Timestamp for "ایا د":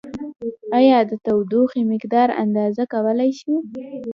0.77-1.11